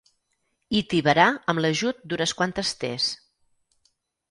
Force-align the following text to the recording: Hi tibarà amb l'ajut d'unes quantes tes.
Hi 0.75 0.79
tibarà 0.93 1.25
amb 1.53 1.63
l'ajut 1.65 2.01
d'unes 2.15 2.35
quantes 2.41 2.75
tes. 2.85 3.13